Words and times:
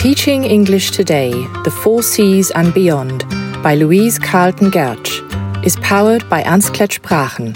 Teaching 0.00 0.44
English 0.44 0.92
Today, 0.92 1.30
The 1.64 1.70
Four 1.70 2.02
Cs 2.02 2.50
and 2.52 2.72
Beyond 2.72 3.26
by 3.62 3.74
Louise 3.74 4.18
Carlton 4.18 4.70
Gertsch 4.70 5.20
is 5.62 5.76
powered 5.82 6.26
by 6.30 6.42
Ernst 6.44 6.72
Klett 6.72 6.94
Sprachen, 6.94 7.52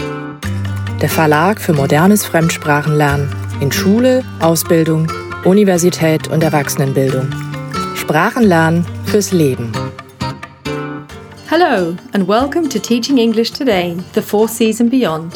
der 1.00 1.08
Verlag 1.08 1.58
für 1.58 1.72
modernes 1.72 2.26
Fremdsprachenlernen 2.26 3.34
in 3.62 3.72
Schule, 3.72 4.22
Ausbildung, 4.40 5.10
Universität 5.46 6.28
und 6.28 6.42
Erwachsenenbildung. 6.42 7.30
Sprachenlernen 7.96 8.84
fürs 9.06 9.32
Leben. 9.32 9.72
Hello, 11.48 11.96
and 12.12 12.28
welcome 12.28 12.68
to 12.68 12.78
Teaching 12.78 13.16
English 13.16 13.52
Today, 13.52 13.96
The 14.12 14.20
Four 14.20 14.48
Cs 14.48 14.82
and 14.82 14.90
Beyond, 14.90 15.32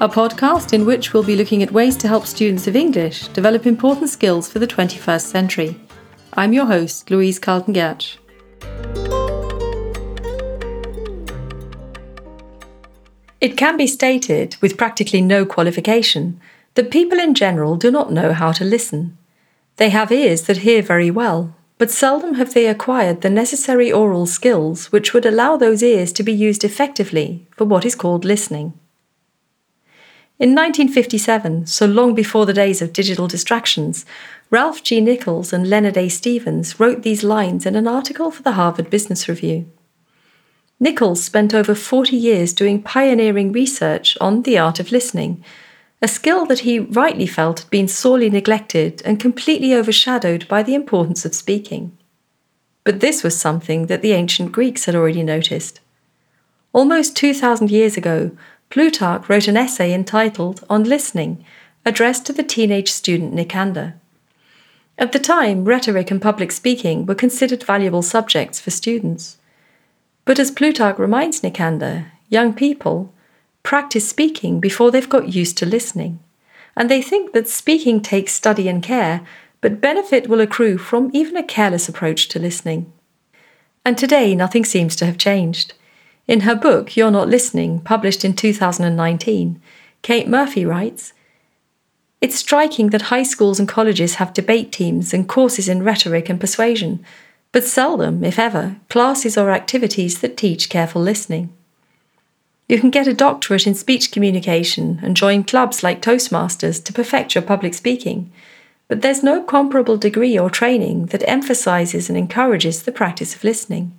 a 0.00 0.08
podcast 0.08 0.72
in 0.72 0.84
which 0.84 1.14
we'll 1.14 1.22
be 1.22 1.36
looking 1.36 1.62
at 1.62 1.70
ways 1.70 1.96
to 1.98 2.08
help 2.08 2.26
students 2.26 2.66
of 2.66 2.74
English 2.74 3.28
develop 3.28 3.64
important 3.64 4.10
skills 4.10 4.50
for 4.50 4.58
the 4.58 4.66
21st 4.66 5.24
century. 5.24 5.76
I'm 6.38 6.52
your 6.52 6.66
host, 6.66 7.10
Louise 7.10 7.40
Carlton 7.40 7.74
Gertsch. 7.74 8.16
It 13.40 13.56
can 13.56 13.76
be 13.76 13.88
stated, 13.88 14.56
with 14.60 14.76
practically 14.76 15.20
no 15.20 15.44
qualification, 15.44 16.40
that 16.76 16.92
people 16.92 17.18
in 17.18 17.34
general 17.34 17.74
do 17.74 17.90
not 17.90 18.12
know 18.12 18.32
how 18.32 18.52
to 18.52 18.64
listen. 18.64 19.18
They 19.78 19.90
have 19.90 20.12
ears 20.12 20.42
that 20.42 20.58
hear 20.58 20.80
very 20.80 21.10
well, 21.10 21.56
but 21.76 21.90
seldom 21.90 22.34
have 22.34 22.54
they 22.54 22.68
acquired 22.68 23.22
the 23.22 23.30
necessary 23.30 23.90
oral 23.90 24.24
skills 24.24 24.92
which 24.92 25.12
would 25.12 25.26
allow 25.26 25.56
those 25.56 25.82
ears 25.82 26.12
to 26.12 26.22
be 26.22 26.32
used 26.32 26.62
effectively 26.62 27.48
for 27.56 27.64
what 27.64 27.84
is 27.84 27.96
called 27.96 28.24
listening. 28.24 28.74
In 30.40 30.50
1957, 30.50 31.66
so 31.66 31.84
long 31.84 32.14
before 32.14 32.46
the 32.46 32.52
days 32.52 32.80
of 32.80 32.92
digital 32.92 33.26
distractions, 33.26 34.06
Ralph 34.50 34.84
G. 34.84 35.00
Nichols 35.00 35.52
and 35.52 35.68
Leonard 35.68 35.96
A. 35.96 36.08
Stevens 36.08 36.78
wrote 36.78 37.02
these 37.02 37.24
lines 37.24 37.66
in 37.66 37.74
an 37.74 37.88
article 37.88 38.30
for 38.30 38.44
the 38.44 38.52
Harvard 38.52 38.88
Business 38.88 39.28
Review. 39.28 39.68
Nichols 40.78 41.24
spent 41.24 41.52
over 41.52 41.74
40 41.74 42.14
years 42.14 42.52
doing 42.52 42.80
pioneering 42.80 43.50
research 43.50 44.16
on 44.20 44.42
the 44.42 44.56
art 44.56 44.78
of 44.78 44.92
listening, 44.92 45.42
a 46.00 46.06
skill 46.06 46.46
that 46.46 46.60
he 46.60 46.78
rightly 46.78 47.26
felt 47.26 47.62
had 47.62 47.70
been 47.70 47.88
sorely 47.88 48.30
neglected 48.30 49.02
and 49.04 49.18
completely 49.18 49.74
overshadowed 49.74 50.46
by 50.46 50.62
the 50.62 50.76
importance 50.76 51.24
of 51.24 51.34
speaking. 51.34 51.98
But 52.84 53.00
this 53.00 53.24
was 53.24 53.36
something 53.36 53.86
that 53.86 54.02
the 54.02 54.12
ancient 54.12 54.52
Greeks 54.52 54.84
had 54.84 54.94
already 54.94 55.24
noticed. 55.24 55.80
Almost 56.72 57.16
2,000 57.16 57.72
years 57.72 57.96
ago, 57.96 58.30
Plutarch 58.70 59.28
wrote 59.28 59.48
an 59.48 59.56
essay 59.56 59.92
entitled 59.92 60.64
On 60.68 60.84
Listening, 60.84 61.44
addressed 61.86 62.26
to 62.26 62.32
the 62.32 62.42
teenage 62.42 62.90
student 62.90 63.34
Nicander. 63.34 63.94
At 64.98 65.12
the 65.12 65.18
time, 65.18 65.64
rhetoric 65.64 66.10
and 66.10 66.20
public 66.20 66.52
speaking 66.52 67.06
were 67.06 67.14
considered 67.14 67.62
valuable 67.62 68.02
subjects 68.02 68.60
for 68.60 68.70
students. 68.70 69.38
But 70.24 70.38
as 70.38 70.50
Plutarch 70.50 70.98
reminds 70.98 71.40
Nicander, 71.40 72.06
young 72.28 72.52
people 72.52 73.12
practice 73.62 74.08
speaking 74.08 74.60
before 74.60 74.90
they've 74.90 75.08
got 75.08 75.32
used 75.34 75.56
to 75.58 75.66
listening, 75.66 76.18
and 76.76 76.90
they 76.90 77.00
think 77.00 77.32
that 77.32 77.48
speaking 77.48 78.00
takes 78.02 78.32
study 78.32 78.68
and 78.68 78.82
care, 78.82 79.26
but 79.60 79.80
benefit 79.80 80.28
will 80.28 80.40
accrue 80.40 80.78
from 80.78 81.10
even 81.14 81.36
a 81.36 81.42
careless 81.42 81.88
approach 81.88 82.28
to 82.28 82.38
listening. 82.38 82.92
And 83.84 83.96
today, 83.96 84.34
nothing 84.34 84.64
seems 84.64 84.94
to 84.96 85.06
have 85.06 85.16
changed. 85.16 85.72
In 86.28 86.40
her 86.40 86.54
book, 86.54 86.94
You're 86.94 87.10
Not 87.10 87.30
Listening, 87.30 87.80
published 87.80 88.22
in 88.22 88.34
2019, 88.34 89.60
Kate 90.02 90.28
Murphy 90.28 90.64
writes 90.66 91.14
it's 92.20 92.36
striking 92.36 92.90
that 92.90 93.02
high 93.02 93.22
schools 93.22 93.60
and 93.60 93.68
colleges 93.68 94.16
have 94.16 94.34
debate 94.34 94.72
teams 94.72 95.14
and 95.14 95.28
courses 95.28 95.68
in 95.68 95.84
rhetoric 95.84 96.28
and 96.28 96.40
persuasion, 96.40 97.04
but 97.52 97.64
seldom, 97.64 98.24
if 98.24 98.38
ever, 98.38 98.76
classes 98.88 99.38
or 99.38 99.50
activities 99.50 100.20
that 100.20 100.36
teach 100.36 100.68
careful 100.68 101.00
listening. 101.00 101.50
You 102.68 102.80
can 102.80 102.90
get 102.90 103.06
a 103.06 103.14
doctorate 103.14 103.66
in 103.66 103.74
speech 103.74 104.10
communication 104.10 104.98
and 105.02 105.16
join 105.16 105.44
clubs 105.44 105.82
like 105.82 106.02
Toastmasters 106.02 106.84
to 106.84 106.92
perfect 106.92 107.34
your 107.36 107.42
public 107.42 107.72
speaking, 107.72 108.30
but 108.88 109.00
there's 109.00 109.22
no 109.22 109.42
comparable 109.42 109.96
degree 109.96 110.38
or 110.38 110.50
training 110.50 111.06
that 111.06 111.26
emphasizes 111.26 112.10
and 112.10 112.18
encourages 112.18 112.82
the 112.82 112.92
practice 112.92 113.34
of 113.34 113.44
listening. 113.44 113.97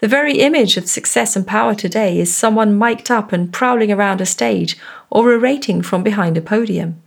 The 0.00 0.08
very 0.08 0.40
image 0.40 0.76
of 0.76 0.88
success 0.88 1.36
and 1.36 1.46
power 1.46 1.74
today 1.74 2.18
is 2.18 2.34
someone 2.34 2.78
mic'd 2.78 3.10
up 3.10 3.32
and 3.32 3.50
prowling 3.50 3.90
around 3.90 4.20
a 4.20 4.26
stage 4.26 4.76
or 5.08 5.32
orating 5.32 5.82
from 5.82 6.02
behind 6.02 6.36
a 6.36 6.42
podium. 6.42 7.02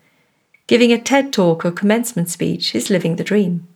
Giving 0.65 0.91
a 0.91 0.99
TED 0.99 1.31
talk 1.31 1.63
or 1.63 1.71
commencement 1.71 2.29
speech 2.29 2.73
is 2.73 2.89
living 2.89 3.15
the 3.15 3.23
dream. 3.23 3.67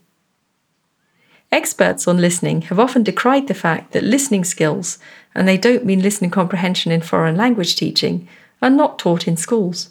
Experts 1.52 2.08
on 2.08 2.18
listening 2.18 2.64
have 2.64 2.80
often 2.80 3.04
decried 3.04 3.48
the 3.48 3.54
fact 3.54 3.92
that 3.92 4.04
listening 4.04 4.44
skills, 4.44 4.98
and 5.36 5.48
they 5.48 5.60
don't 5.60 5.86
mean 5.86 6.02
listening 6.02 6.32
comprehension 6.32 6.92
in 6.92 7.02
foreign 7.02 7.38
language 7.38 7.76
teaching, 7.76 8.28
are 8.64 8.72
not 8.72 8.98
taught 8.98 9.28
in 9.28 9.38
schools. 9.38 9.90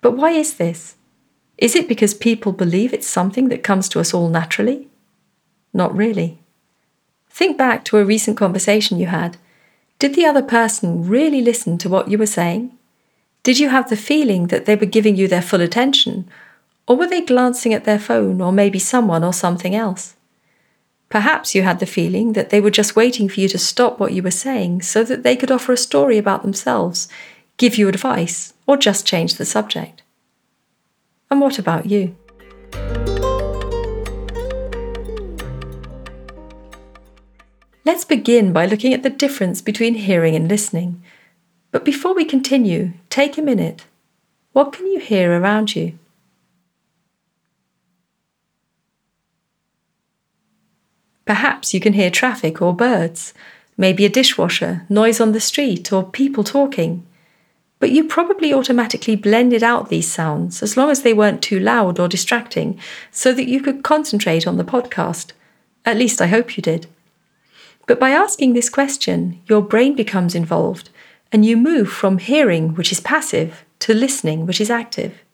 But 0.00 0.16
why 0.16 0.32
is 0.32 0.54
this? 0.54 0.96
Is 1.58 1.76
it 1.76 1.88
because 1.88 2.14
people 2.14 2.50
believe 2.50 2.92
it's 2.92 3.06
something 3.06 3.50
that 3.50 3.62
comes 3.62 3.88
to 3.90 4.00
us 4.00 4.12
all 4.12 4.28
naturally? 4.28 4.88
Not 5.72 5.96
really. 5.96 6.40
Think 7.38 7.56
back 7.56 7.84
to 7.84 7.98
a 7.98 8.04
recent 8.04 8.36
conversation 8.36 8.98
you 8.98 9.06
had. 9.06 9.36
Did 10.00 10.16
the 10.16 10.24
other 10.24 10.42
person 10.42 11.06
really 11.06 11.40
listen 11.40 11.78
to 11.78 11.88
what 11.88 12.08
you 12.10 12.18
were 12.18 12.26
saying? 12.26 12.76
Did 13.44 13.60
you 13.60 13.68
have 13.68 13.88
the 13.88 13.96
feeling 13.96 14.48
that 14.48 14.64
they 14.64 14.74
were 14.74 14.86
giving 14.86 15.14
you 15.14 15.28
their 15.28 15.40
full 15.40 15.60
attention? 15.60 16.28
Or 16.88 16.96
were 16.96 17.06
they 17.06 17.20
glancing 17.20 17.72
at 17.72 17.84
their 17.84 18.00
phone 18.00 18.40
or 18.40 18.50
maybe 18.50 18.80
someone 18.80 19.22
or 19.22 19.32
something 19.32 19.72
else? 19.72 20.16
Perhaps 21.10 21.54
you 21.54 21.62
had 21.62 21.78
the 21.78 21.86
feeling 21.86 22.32
that 22.32 22.50
they 22.50 22.60
were 22.60 22.72
just 22.72 22.96
waiting 22.96 23.28
for 23.28 23.38
you 23.38 23.48
to 23.50 23.56
stop 23.56 24.00
what 24.00 24.12
you 24.12 24.24
were 24.24 24.32
saying 24.32 24.82
so 24.82 25.04
that 25.04 25.22
they 25.22 25.36
could 25.36 25.52
offer 25.52 25.72
a 25.72 25.76
story 25.76 26.18
about 26.18 26.42
themselves, 26.42 27.06
give 27.56 27.76
you 27.76 27.86
advice, 27.86 28.52
or 28.66 28.76
just 28.76 29.06
change 29.06 29.36
the 29.36 29.44
subject. 29.44 30.02
And 31.30 31.40
what 31.40 31.56
about 31.56 31.86
you? 31.86 32.16
Let's 37.88 38.04
begin 38.04 38.52
by 38.52 38.66
looking 38.66 38.92
at 38.92 39.02
the 39.02 39.08
difference 39.08 39.62
between 39.62 39.94
hearing 39.94 40.36
and 40.36 40.46
listening. 40.46 41.02
But 41.70 41.86
before 41.86 42.14
we 42.14 42.26
continue, 42.26 42.92
take 43.08 43.38
a 43.38 43.42
minute. 43.42 43.86
What 44.52 44.74
can 44.74 44.86
you 44.88 45.00
hear 45.00 45.32
around 45.32 45.74
you? 45.74 45.98
Perhaps 51.24 51.72
you 51.72 51.80
can 51.80 51.94
hear 51.94 52.10
traffic 52.10 52.60
or 52.60 52.76
birds, 52.76 53.32
maybe 53.78 54.04
a 54.04 54.10
dishwasher, 54.10 54.84
noise 54.90 55.18
on 55.18 55.32
the 55.32 55.40
street, 55.40 55.90
or 55.90 56.04
people 56.04 56.44
talking. 56.44 57.06
But 57.78 57.90
you 57.90 58.04
probably 58.04 58.52
automatically 58.52 59.16
blended 59.16 59.62
out 59.62 59.88
these 59.88 60.12
sounds 60.12 60.62
as 60.62 60.76
long 60.76 60.90
as 60.90 61.00
they 61.00 61.14
weren't 61.14 61.40
too 61.40 61.58
loud 61.58 61.98
or 61.98 62.06
distracting 62.06 62.78
so 63.10 63.32
that 63.32 63.48
you 63.48 63.62
could 63.62 63.82
concentrate 63.82 64.46
on 64.46 64.58
the 64.58 64.62
podcast. 64.62 65.32
At 65.86 65.96
least 65.96 66.20
I 66.20 66.26
hope 66.26 66.58
you 66.58 66.62
did. 66.62 66.86
But 67.88 67.98
by 67.98 68.10
asking 68.10 68.52
this 68.52 68.68
question, 68.68 69.40
your 69.46 69.62
brain 69.62 69.96
becomes 69.96 70.34
involved 70.34 70.90
and 71.32 71.44
you 71.44 71.56
move 71.56 71.88
from 71.90 72.18
hearing, 72.18 72.74
which 72.74 72.92
is 72.92 73.00
passive, 73.00 73.64
to 73.80 73.94
listening, 73.94 74.46
which 74.46 74.60
is 74.60 74.70
active. 74.70 75.24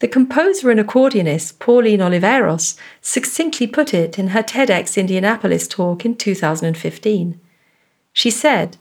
The 0.00 0.08
composer 0.08 0.70
and 0.70 0.78
accordionist 0.78 1.58
Pauline 1.58 2.00
Oliveros 2.00 2.76
succinctly 3.00 3.66
put 3.66 3.94
it 3.94 4.18
in 4.18 4.28
her 4.28 4.42
TEDx 4.42 4.96
Indianapolis 4.98 5.66
talk 5.66 6.04
in 6.04 6.16
2015. 6.16 7.40
She 8.12 8.30
said, 8.30 8.76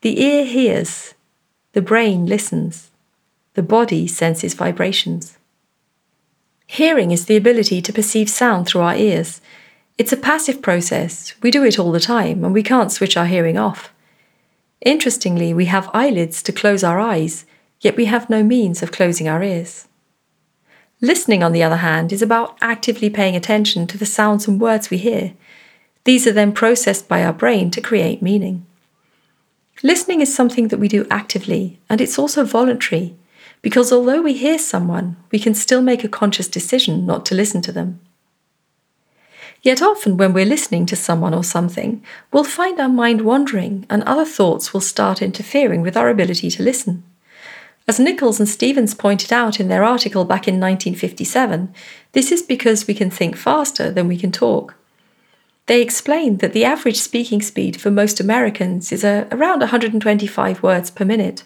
The 0.00 0.20
ear 0.20 0.44
hears, 0.44 1.14
the 1.72 1.82
brain 1.82 2.26
listens, 2.26 2.90
the 3.54 3.62
body 3.62 4.08
senses 4.08 4.54
vibrations. 4.54 5.38
Hearing 6.66 7.12
is 7.12 7.26
the 7.26 7.36
ability 7.36 7.80
to 7.82 7.92
perceive 7.92 8.28
sound 8.28 8.66
through 8.66 8.80
our 8.80 8.96
ears 8.96 9.40
it's 9.96 10.12
a 10.12 10.16
passive 10.16 10.60
process. 10.60 11.34
We 11.42 11.50
do 11.50 11.64
it 11.64 11.78
all 11.78 11.92
the 11.92 12.00
time, 12.00 12.44
and 12.44 12.52
we 12.52 12.62
can't 12.62 12.90
switch 12.90 13.16
our 13.16 13.26
hearing 13.26 13.56
off. 13.56 13.92
Interestingly, 14.80 15.54
we 15.54 15.66
have 15.66 15.90
eyelids 15.94 16.42
to 16.42 16.52
close 16.52 16.82
our 16.82 16.98
eyes, 16.98 17.46
yet 17.80 17.96
we 17.96 18.06
have 18.06 18.28
no 18.28 18.42
means 18.42 18.82
of 18.82 18.92
closing 18.92 19.28
our 19.28 19.42
ears. 19.42 19.86
Listening, 21.00 21.42
on 21.42 21.52
the 21.52 21.62
other 21.62 21.76
hand, 21.76 22.12
is 22.12 22.22
about 22.22 22.56
actively 22.60 23.08
paying 23.08 23.36
attention 23.36 23.86
to 23.86 23.98
the 23.98 24.06
sounds 24.06 24.48
and 24.48 24.60
words 24.60 24.90
we 24.90 24.96
hear. 24.96 25.34
These 26.04 26.26
are 26.26 26.32
then 26.32 26.52
processed 26.52 27.08
by 27.08 27.24
our 27.24 27.32
brain 27.32 27.70
to 27.70 27.80
create 27.80 28.20
meaning. 28.20 28.66
Listening 29.82 30.20
is 30.20 30.34
something 30.34 30.68
that 30.68 30.78
we 30.78 30.88
do 30.88 31.06
actively, 31.10 31.78
and 31.88 32.00
it's 32.00 32.18
also 32.18 32.44
voluntary, 32.44 33.14
because 33.62 33.92
although 33.92 34.22
we 34.22 34.34
hear 34.34 34.58
someone, 34.58 35.16
we 35.30 35.38
can 35.38 35.54
still 35.54 35.82
make 35.82 36.04
a 36.04 36.08
conscious 36.08 36.48
decision 36.48 37.06
not 37.06 37.24
to 37.26 37.34
listen 37.34 37.62
to 37.62 37.72
them. 37.72 38.00
Yet 39.64 39.80
often, 39.80 40.18
when 40.18 40.34
we're 40.34 40.44
listening 40.44 40.84
to 40.86 40.94
someone 40.94 41.32
or 41.32 41.42
something, 41.42 42.04
we'll 42.30 42.44
find 42.44 42.78
our 42.78 42.88
mind 42.88 43.22
wandering 43.22 43.86
and 43.88 44.02
other 44.02 44.26
thoughts 44.26 44.74
will 44.74 44.82
start 44.82 45.22
interfering 45.22 45.80
with 45.80 45.96
our 45.96 46.10
ability 46.10 46.50
to 46.50 46.62
listen. 46.62 47.02
As 47.88 47.98
Nichols 47.98 48.38
and 48.38 48.48
Stevens 48.48 48.94
pointed 48.94 49.32
out 49.32 49.58
in 49.58 49.68
their 49.68 49.82
article 49.82 50.26
back 50.26 50.46
in 50.46 50.60
1957, 50.60 51.72
this 52.12 52.30
is 52.30 52.42
because 52.42 52.86
we 52.86 52.92
can 52.92 53.08
think 53.08 53.36
faster 53.36 53.90
than 53.90 54.06
we 54.06 54.18
can 54.18 54.30
talk. 54.30 54.74
They 55.64 55.80
explained 55.80 56.40
that 56.40 56.52
the 56.52 56.66
average 56.66 57.00
speaking 57.00 57.40
speed 57.40 57.80
for 57.80 57.90
most 57.90 58.20
Americans 58.20 58.92
is 58.92 59.02
around 59.02 59.60
125 59.60 60.62
words 60.62 60.90
per 60.90 61.06
minute, 61.06 61.42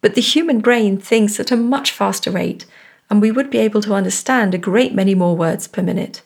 but 0.00 0.14
the 0.14 0.20
human 0.20 0.60
brain 0.60 0.98
thinks 0.98 1.40
at 1.40 1.50
a 1.50 1.56
much 1.56 1.90
faster 1.90 2.30
rate, 2.30 2.64
and 3.10 3.20
we 3.20 3.32
would 3.32 3.50
be 3.50 3.58
able 3.58 3.82
to 3.82 3.94
understand 3.94 4.54
a 4.54 4.58
great 4.58 4.94
many 4.94 5.16
more 5.16 5.36
words 5.36 5.66
per 5.66 5.82
minute. 5.82 6.22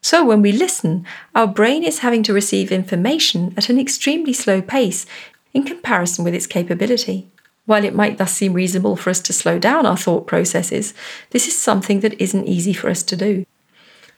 So, 0.00 0.24
when 0.24 0.42
we 0.42 0.52
listen, 0.52 1.04
our 1.34 1.46
brain 1.46 1.82
is 1.82 2.00
having 2.00 2.22
to 2.24 2.32
receive 2.32 2.70
information 2.70 3.52
at 3.56 3.68
an 3.68 3.78
extremely 3.78 4.32
slow 4.32 4.62
pace 4.62 5.06
in 5.52 5.64
comparison 5.64 6.24
with 6.24 6.34
its 6.34 6.46
capability. 6.46 7.30
While 7.66 7.84
it 7.84 7.94
might 7.94 8.16
thus 8.16 8.32
seem 8.32 8.54
reasonable 8.54 8.96
for 8.96 9.10
us 9.10 9.20
to 9.20 9.32
slow 9.32 9.58
down 9.58 9.84
our 9.84 9.96
thought 9.96 10.26
processes, 10.26 10.94
this 11.30 11.46
is 11.46 11.60
something 11.60 12.00
that 12.00 12.18
isn't 12.20 12.46
easy 12.46 12.72
for 12.72 12.88
us 12.88 13.02
to 13.02 13.16
do. 13.16 13.44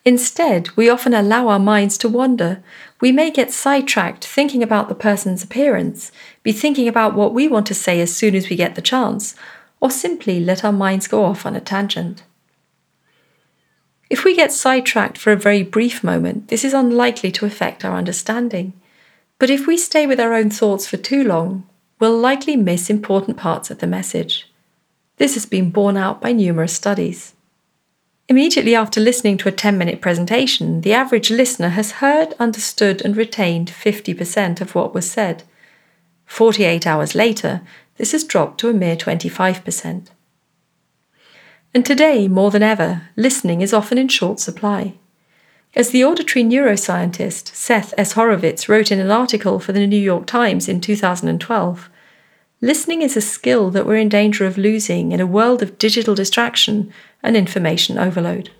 Instead, 0.04 0.70
we 0.76 0.88
often 0.88 1.12
allow 1.12 1.48
our 1.48 1.58
minds 1.58 1.98
to 1.98 2.08
wander. 2.08 2.62
We 3.00 3.12
may 3.12 3.30
get 3.30 3.52
sidetracked 3.52 4.24
thinking 4.24 4.62
about 4.62 4.88
the 4.88 4.94
person's 4.94 5.42
appearance, 5.42 6.10
be 6.42 6.52
thinking 6.52 6.88
about 6.88 7.14
what 7.14 7.34
we 7.34 7.48
want 7.48 7.66
to 7.66 7.74
say 7.74 8.00
as 8.00 8.14
soon 8.14 8.34
as 8.34 8.48
we 8.48 8.56
get 8.56 8.76
the 8.76 8.82
chance, 8.82 9.34
or 9.80 9.90
simply 9.90 10.40
let 10.40 10.64
our 10.64 10.72
minds 10.72 11.06
go 11.06 11.24
off 11.24 11.44
on 11.44 11.56
a 11.56 11.60
tangent. 11.60 12.22
If 14.10 14.24
we 14.24 14.34
get 14.34 14.52
sidetracked 14.52 15.16
for 15.16 15.30
a 15.30 15.36
very 15.36 15.62
brief 15.62 16.02
moment, 16.02 16.48
this 16.48 16.64
is 16.64 16.74
unlikely 16.74 17.30
to 17.32 17.46
affect 17.46 17.84
our 17.84 17.96
understanding. 17.96 18.72
But 19.38 19.50
if 19.50 19.68
we 19.68 19.76
stay 19.76 20.04
with 20.04 20.18
our 20.18 20.34
own 20.34 20.50
thoughts 20.50 20.86
for 20.86 20.96
too 20.96 21.22
long, 21.22 21.64
we'll 22.00 22.18
likely 22.18 22.56
miss 22.56 22.90
important 22.90 23.36
parts 23.36 23.70
of 23.70 23.78
the 23.78 23.86
message. 23.86 24.50
This 25.18 25.34
has 25.34 25.46
been 25.46 25.70
borne 25.70 25.96
out 25.96 26.20
by 26.20 26.32
numerous 26.32 26.72
studies. 26.72 27.34
Immediately 28.28 28.74
after 28.74 29.00
listening 29.00 29.38
to 29.38 29.48
a 29.48 29.52
10 29.52 29.78
minute 29.78 30.00
presentation, 30.00 30.80
the 30.80 30.92
average 30.92 31.30
listener 31.30 31.70
has 31.70 31.92
heard, 31.92 32.34
understood, 32.40 33.02
and 33.02 33.16
retained 33.16 33.70
50% 33.70 34.60
of 34.60 34.74
what 34.74 34.92
was 34.92 35.08
said. 35.08 35.44
48 36.26 36.86
hours 36.86 37.14
later, 37.14 37.60
this 37.96 38.12
has 38.12 38.24
dropped 38.24 38.58
to 38.60 38.68
a 38.68 38.72
mere 38.72 38.96
25%. 38.96 40.08
And 41.72 41.86
today, 41.86 42.26
more 42.26 42.50
than 42.50 42.64
ever, 42.64 43.02
listening 43.14 43.60
is 43.60 43.72
often 43.72 43.96
in 43.96 44.08
short 44.08 44.40
supply. 44.40 44.94
As 45.76 45.90
the 45.90 46.04
auditory 46.04 46.44
neuroscientist 46.44 47.54
Seth 47.54 47.94
S. 47.96 48.12
Horowitz 48.12 48.68
wrote 48.68 48.90
in 48.90 48.98
an 48.98 49.12
article 49.12 49.60
for 49.60 49.70
the 49.70 49.86
New 49.86 50.00
York 50.00 50.26
Times 50.26 50.68
in 50.68 50.80
2012, 50.80 51.88
listening 52.60 53.02
is 53.02 53.16
a 53.16 53.20
skill 53.20 53.70
that 53.70 53.86
we're 53.86 53.98
in 53.98 54.08
danger 54.08 54.46
of 54.46 54.58
losing 54.58 55.12
in 55.12 55.20
a 55.20 55.26
world 55.26 55.62
of 55.62 55.78
digital 55.78 56.16
distraction 56.16 56.92
and 57.22 57.36
information 57.36 57.98
overload. 57.98 58.50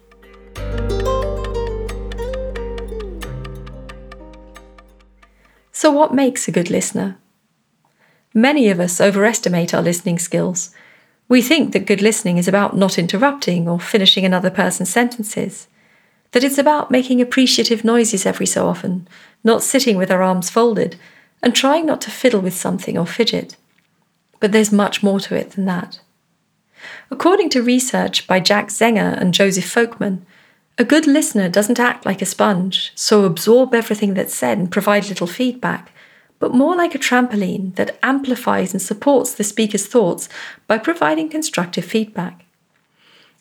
So, 5.72 5.90
what 5.90 6.14
makes 6.14 6.46
a 6.46 6.52
good 6.52 6.70
listener? 6.70 7.18
Many 8.32 8.68
of 8.68 8.78
us 8.78 9.00
overestimate 9.00 9.74
our 9.74 9.82
listening 9.82 10.20
skills 10.20 10.70
we 11.30 11.40
think 11.40 11.72
that 11.72 11.86
good 11.86 12.02
listening 12.02 12.38
is 12.38 12.48
about 12.48 12.76
not 12.76 12.98
interrupting 12.98 13.68
or 13.68 13.78
finishing 13.78 14.24
another 14.24 14.50
person's 14.50 14.90
sentences, 14.90 15.68
that 16.32 16.42
it's 16.42 16.58
about 16.58 16.90
making 16.90 17.20
appreciative 17.20 17.84
noises 17.84 18.26
every 18.26 18.46
so 18.46 18.66
often, 18.66 19.06
not 19.44 19.62
sitting 19.62 19.96
with 19.96 20.10
our 20.10 20.24
arms 20.24 20.50
folded, 20.50 20.96
and 21.40 21.54
trying 21.54 21.86
not 21.86 22.00
to 22.00 22.10
fiddle 22.10 22.40
with 22.40 22.52
something 22.52 22.98
or 22.98 23.06
fidget. 23.06 23.56
But 24.40 24.50
there's 24.50 24.72
much 24.72 25.04
more 25.04 25.20
to 25.20 25.36
it 25.36 25.52
than 25.52 25.66
that. 25.66 26.00
According 27.12 27.50
to 27.50 27.62
research 27.62 28.26
by 28.26 28.40
Jack 28.40 28.66
Zenger 28.66 29.16
and 29.16 29.32
Joseph 29.32 29.72
Folkman, 29.72 30.22
a 30.78 30.84
good 30.84 31.06
listener 31.06 31.48
doesn't 31.48 31.78
act 31.78 32.04
like 32.04 32.20
a 32.20 32.26
sponge, 32.26 32.90
so 32.96 33.24
absorb 33.24 33.72
everything 33.72 34.14
that's 34.14 34.34
said 34.34 34.58
and 34.58 34.72
provide 34.72 35.08
little 35.08 35.28
feedback, 35.28 35.92
but 36.40 36.52
more 36.52 36.74
like 36.74 36.96
a 36.96 36.98
trampoline 36.98 37.76
that 37.76 37.98
amplifies 38.02 38.72
and 38.72 38.82
supports 38.82 39.32
the 39.32 39.44
speaker's 39.44 39.86
thoughts 39.86 40.28
by 40.66 40.78
providing 40.78 41.28
constructive 41.28 41.84
feedback. 41.84 42.44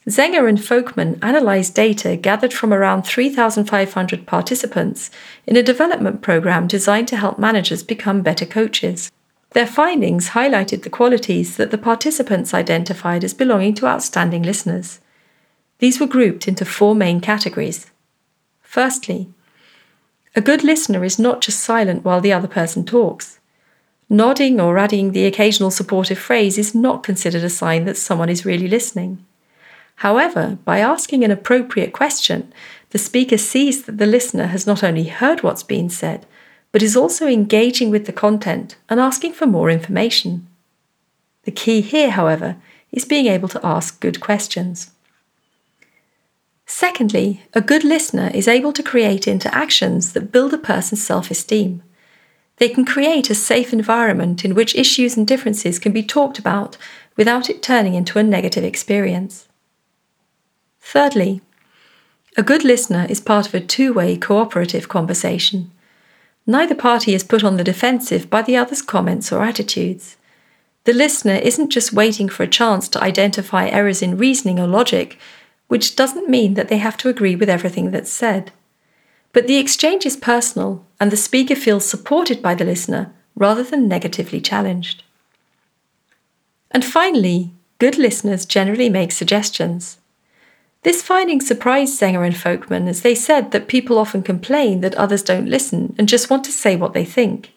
Zenger 0.07 0.47
and 0.47 0.57
Folkman 0.57 1.19
analyzed 1.21 1.75
data 1.75 2.15
gathered 2.15 2.53
from 2.53 2.73
around 2.73 3.03
3,500 3.03 4.25
participants 4.25 5.09
in 5.45 5.55
a 5.55 5.63
development 5.63 6.21
program 6.21 6.67
designed 6.67 7.07
to 7.07 7.17
help 7.17 7.39
managers 7.39 7.83
become 7.83 8.21
better 8.21 8.45
coaches. 8.45 9.11
Their 9.51 9.67
findings 9.67 10.29
highlighted 10.29 10.83
the 10.83 10.89
qualities 10.89 11.57
that 11.57 11.71
the 11.71 11.77
participants 11.77 12.53
identified 12.53 13.23
as 13.23 13.33
belonging 13.33 13.73
to 13.75 13.87
outstanding 13.87 14.43
listeners. 14.43 14.99
These 15.79 15.99
were 15.99 16.07
grouped 16.07 16.47
into 16.47 16.65
four 16.65 16.95
main 16.95 17.19
categories. 17.19 17.87
Firstly, 18.61 19.29
a 20.35 20.41
good 20.41 20.63
listener 20.63 21.03
is 21.03 21.19
not 21.19 21.41
just 21.41 21.59
silent 21.59 22.05
while 22.05 22.21
the 22.21 22.33
other 22.33 22.47
person 22.47 22.85
talks. 22.85 23.39
Nodding 24.09 24.59
or 24.59 24.77
adding 24.77 25.11
the 25.11 25.25
occasional 25.25 25.71
supportive 25.71 26.17
phrase 26.17 26.57
is 26.57 26.73
not 26.73 27.03
considered 27.03 27.43
a 27.43 27.49
sign 27.49 27.85
that 27.85 27.97
someone 27.97 28.29
is 28.29 28.45
really 28.45 28.67
listening. 28.67 29.25
However, 29.97 30.57
by 30.65 30.79
asking 30.79 31.23
an 31.23 31.31
appropriate 31.31 31.93
question, 31.93 32.53
the 32.91 32.97
speaker 32.97 33.37
sees 33.37 33.83
that 33.83 33.97
the 33.97 34.05
listener 34.05 34.47
has 34.47 34.65
not 34.65 34.83
only 34.83 35.03
heard 35.05 35.43
what's 35.43 35.63
been 35.63 35.89
said, 35.89 36.25
but 36.71 36.81
is 36.81 36.95
also 36.95 37.27
engaging 37.27 37.89
with 37.89 38.05
the 38.05 38.13
content 38.13 38.77
and 38.87 38.99
asking 38.99 39.33
for 39.33 39.45
more 39.45 39.69
information. 39.69 40.47
The 41.43 41.51
key 41.51 41.81
here, 41.81 42.11
however, 42.11 42.55
is 42.91 43.05
being 43.05 43.27
able 43.27 43.49
to 43.49 43.65
ask 43.65 43.99
good 43.99 44.19
questions. 44.19 44.91
Secondly, 46.71 47.41
a 47.55 47.61
good 47.61 47.83
listener 47.83 48.29
is 48.31 48.47
able 48.47 48.71
to 48.73 48.83
create 48.83 49.27
interactions 49.27 50.13
that 50.13 50.31
build 50.31 50.53
a 50.53 50.57
person's 50.57 51.03
self 51.03 51.31
esteem. 51.31 51.81
They 52.57 52.69
can 52.69 52.85
create 52.85 53.31
a 53.31 53.35
safe 53.35 53.73
environment 53.73 54.45
in 54.45 54.53
which 54.53 54.75
issues 54.75 55.17
and 55.17 55.27
differences 55.27 55.79
can 55.79 55.91
be 55.91 56.03
talked 56.03 56.37
about 56.37 56.77
without 57.17 57.49
it 57.49 57.63
turning 57.63 57.95
into 57.95 58.19
a 58.19 58.23
negative 58.23 58.63
experience. 58.63 59.47
Thirdly, 60.79 61.41
a 62.37 62.43
good 62.43 62.63
listener 62.63 63.07
is 63.09 63.19
part 63.19 63.47
of 63.47 63.55
a 63.55 63.59
two 63.59 63.91
way 63.91 64.15
cooperative 64.15 64.87
conversation. 64.87 65.71
Neither 66.45 66.75
party 66.75 67.15
is 67.15 67.23
put 67.23 67.43
on 67.43 67.57
the 67.57 67.63
defensive 67.63 68.29
by 68.29 68.43
the 68.43 68.55
other's 68.55 68.83
comments 68.83 69.31
or 69.31 69.41
attitudes. 69.41 70.17
The 70.83 70.93
listener 70.93 71.35
isn't 71.35 71.71
just 71.71 71.93
waiting 71.93 72.29
for 72.29 72.43
a 72.43 72.47
chance 72.47 72.87
to 72.89 73.01
identify 73.01 73.67
errors 73.67 74.03
in 74.03 74.17
reasoning 74.17 74.59
or 74.59 74.67
logic 74.67 75.17
which 75.69 75.95
doesn't 75.95 76.29
mean 76.29 76.55
that 76.55 76.67
they 76.67 76.79
have 76.79 76.97
to 76.97 77.09
agree 77.09 77.35
with 77.35 77.49
everything 77.49 77.91
that's 77.91 78.11
said. 78.11 78.51
But 79.31 79.47
the 79.47 79.57
exchange 79.57 80.05
is 80.05 80.17
personal, 80.17 80.85
and 80.99 81.11
the 81.11 81.17
speaker 81.17 81.55
feels 81.55 81.85
supported 81.85 82.41
by 82.41 82.55
the 82.55 82.65
listener 82.65 83.13
rather 83.35 83.63
than 83.63 83.87
negatively 83.87 84.41
challenged. 84.41 85.03
And 86.71 86.83
finally, 86.83 87.51
good 87.77 87.97
listeners 87.97 88.45
generally 88.45 88.89
make 88.89 89.11
suggestions. 89.11 89.99
This 90.83 91.01
finding 91.01 91.41
surprised 91.41 91.99
Zenger 91.99 92.25
and 92.25 92.35
Folkman 92.35 92.87
as 92.87 93.01
they 93.01 93.15
said 93.15 93.51
that 93.51 93.67
people 93.67 93.97
often 93.97 94.23
complain 94.23 94.81
that 94.81 94.95
others 94.95 95.23
don't 95.23 95.49
listen 95.49 95.95
and 95.97 96.09
just 96.09 96.29
want 96.29 96.43
to 96.45 96.51
say 96.51 96.75
what 96.75 96.93
they 96.93 97.05
think. 97.05 97.51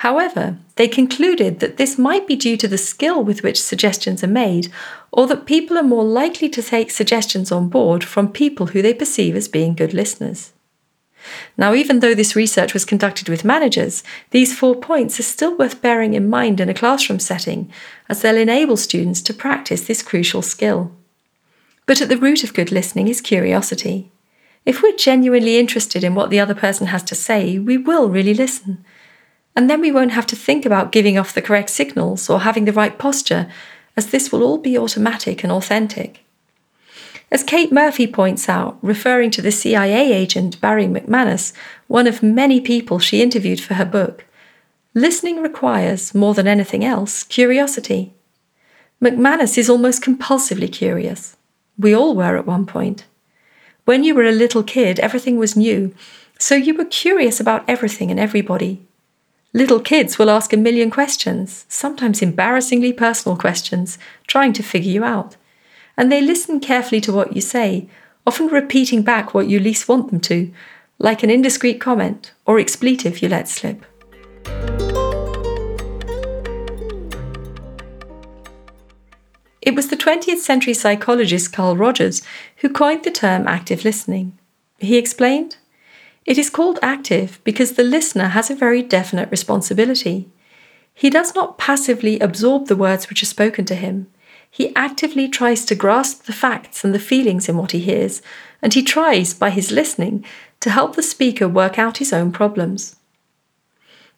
However, 0.00 0.58
they 0.76 0.88
concluded 0.88 1.60
that 1.60 1.78
this 1.78 1.96
might 1.96 2.26
be 2.26 2.36
due 2.36 2.58
to 2.58 2.68
the 2.68 2.76
skill 2.76 3.24
with 3.24 3.42
which 3.42 3.60
suggestions 3.60 4.22
are 4.22 4.28
made, 4.28 4.70
or 5.10 5.26
that 5.26 5.46
people 5.46 5.78
are 5.78 5.82
more 5.82 6.04
likely 6.04 6.50
to 6.50 6.62
take 6.62 6.90
suggestions 6.90 7.50
on 7.50 7.70
board 7.70 8.04
from 8.04 8.30
people 8.30 8.66
who 8.66 8.82
they 8.82 8.92
perceive 8.92 9.34
as 9.34 9.48
being 9.48 9.74
good 9.74 9.94
listeners. 9.94 10.52
Now, 11.56 11.72
even 11.72 12.00
though 12.00 12.14
this 12.14 12.36
research 12.36 12.74
was 12.74 12.84
conducted 12.84 13.30
with 13.30 13.44
managers, 13.44 14.04
these 14.30 14.56
four 14.56 14.76
points 14.76 15.18
are 15.18 15.24
still 15.24 15.56
worth 15.56 15.80
bearing 15.80 16.12
in 16.12 16.28
mind 16.28 16.60
in 16.60 16.68
a 16.68 16.74
classroom 16.74 17.18
setting, 17.18 17.72
as 18.08 18.20
they'll 18.20 18.36
enable 18.36 18.76
students 18.76 19.22
to 19.22 19.34
practice 19.34 19.86
this 19.86 20.02
crucial 20.02 20.42
skill. 20.42 20.92
But 21.86 22.02
at 22.02 22.10
the 22.10 22.18
root 22.18 22.44
of 22.44 22.52
good 22.52 22.70
listening 22.70 23.08
is 23.08 23.22
curiosity. 23.22 24.12
If 24.66 24.82
we're 24.82 24.96
genuinely 24.96 25.58
interested 25.58 26.04
in 26.04 26.14
what 26.14 26.28
the 26.28 26.38
other 26.38 26.54
person 26.54 26.88
has 26.88 27.02
to 27.04 27.14
say, 27.14 27.58
we 27.58 27.78
will 27.78 28.10
really 28.10 28.34
listen 28.34 28.84
and 29.56 29.70
then 29.70 29.80
we 29.80 29.90
won't 29.90 30.12
have 30.12 30.26
to 30.26 30.36
think 30.36 30.66
about 30.66 30.92
giving 30.92 31.16
off 31.16 31.34
the 31.34 31.40
correct 31.40 31.70
signals 31.70 32.28
or 32.28 32.40
having 32.40 32.66
the 32.66 32.72
right 32.72 32.98
posture, 32.98 33.50
as 33.96 34.10
this 34.10 34.30
will 34.30 34.42
all 34.42 34.58
be 34.58 34.78
automatic 34.78 35.42
and 35.42 35.50
authentic. 35.50 36.22
As 37.32 37.42
Kate 37.42 37.72
Murphy 37.72 38.06
points 38.06 38.48
out, 38.48 38.78
referring 38.82 39.30
to 39.32 39.42
the 39.42 39.50
CIA 39.50 40.12
agent 40.12 40.60
Barry 40.60 40.86
McManus, 40.86 41.54
one 41.88 42.06
of 42.06 42.22
many 42.22 42.60
people 42.60 42.98
she 42.98 43.22
interviewed 43.22 43.60
for 43.60 43.74
her 43.74 43.84
book, 43.84 44.24
listening 44.94 45.42
requires, 45.42 46.14
more 46.14 46.34
than 46.34 46.46
anything 46.46 46.84
else, 46.84 47.24
curiosity. 47.24 48.12
McManus 49.02 49.58
is 49.58 49.68
almost 49.68 50.02
compulsively 50.02 50.70
curious. 50.70 51.36
We 51.78 51.94
all 51.94 52.14
were 52.14 52.36
at 52.36 52.46
one 52.46 52.66
point. 52.66 53.06
When 53.86 54.04
you 54.04 54.14
were 54.14 54.24
a 54.24 54.32
little 54.32 54.62
kid, 54.62 55.00
everything 55.00 55.36
was 55.36 55.56
new, 55.56 55.94
so 56.38 56.54
you 56.54 56.74
were 56.74 56.84
curious 56.84 57.40
about 57.40 57.64
everything 57.68 58.10
and 58.10 58.20
everybody, 58.20 58.85
Little 59.52 59.80
kids 59.80 60.18
will 60.18 60.28
ask 60.28 60.52
a 60.52 60.56
million 60.56 60.90
questions, 60.90 61.64
sometimes 61.68 62.20
embarrassingly 62.20 62.92
personal 62.92 63.38
questions, 63.38 63.98
trying 64.26 64.52
to 64.54 64.62
figure 64.62 64.90
you 64.90 65.04
out. 65.04 65.36
And 65.96 66.12
they 66.12 66.20
listen 66.20 66.60
carefully 66.60 67.00
to 67.02 67.12
what 67.12 67.34
you 67.34 67.40
say, 67.40 67.88
often 68.26 68.48
repeating 68.48 69.02
back 69.02 69.32
what 69.32 69.48
you 69.48 69.58
least 69.58 69.88
want 69.88 70.10
them 70.10 70.20
to, 70.20 70.52
like 70.98 71.22
an 71.22 71.30
indiscreet 71.30 71.80
comment 71.80 72.32
or 72.44 72.58
expletive 72.58 73.22
you 73.22 73.28
let 73.28 73.48
slip. 73.48 73.84
It 79.62 79.74
was 79.74 79.88
the 79.88 79.96
20th 79.96 80.38
century 80.38 80.74
psychologist 80.74 81.52
Carl 81.52 81.76
Rogers 81.76 82.22
who 82.58 82.68
coined 82.68 83.04
the 83.04 83.10
term 83.10 83.48
active 83.48 83.84
listening. 83.84 84.38
He 84.78 84.96
explained 84.96 85.56
It 86.26 86.38
is 86.38 86.50
called 86.50 86.80
active 86.82 87.38
because 87.44 87.72
the 87.72 87.84
listener 87.84 88.28
has 88.28 88.50
a 88.50 88.56
very 88.56 88.82
definite 88.82 89.30
responsibility. 89.30 90.28
He 90.92 91.08
does 91.08 91.34
not 91.36 91.56
passively 91.56 92.18
absorb 92.18 92.66
the 92.66 92.74
words 92.74 93.08
which 93.08 93.22
are 93.22 93.26
spoken 93.26 93.64
to 93.66 93.76
him. 93.76 94.08
He 94.50 94.74
actively 94.74 95.28
tries 95.28 95.64
to 95.66 95.74
grasp 95.74 96.24
the 96.24 96.32
facts 96.32 96.82
and 96.82 96.94
the 96.94 96.98
feelings 96.98 97.48
in 97.48 97.56
what 97.56 97.72
he 97.72 97.78
hears, 97.78 98.22
and 98.60 98.74
he 98.74 98.82
tries, 98.82 99.34
by 99.34 99.50
his 99.50 99.70
listening, 99.70 100.24
to 100.60 100.70
help 100.70 100.96
the 100.96 101.02
speaker 101.02 101.46
work 101.46 101.78
out 101.78 101.98
his 101.98 102.12
own 102.12 102.32
problems. 102.32 102.96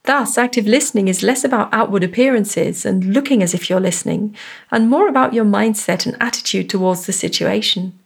Thus, 0.04 0.38
active 0.38 0.66
listening 0.66 1.08
is 1.08 1.24
less 1.24 1.44
about 1.44 1.74
outward 1.74 2.04
appearances 2.04 2.86
and 2.86 3.12
looking 3.12 3.42
as 3.42 3.52
if 3.52 3.68
you're 3.68 3.80
listening, 3.80 4.34
and 4.70 4.88
more 4.88 5.08
about 5.08 5.34
your 5.34 5.44
mindset 5.44 6.06
and 6.06 6.16
attitude 6.22 6.70
towards 6.70 7.04
the 7.04 7.12
situation. 7.12 7.98